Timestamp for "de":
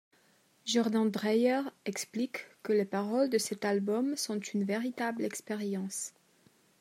3.29-3.37